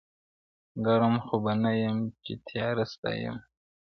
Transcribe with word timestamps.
ګرم 0.85 1.15
خو 1.25 1.35
به 1.43 1.53
نه 1.61 1.71
یم 1.81 1.97
چي 2.23 2.33
تیاره 2.47 2.85
ستایمه- 2.93 3.43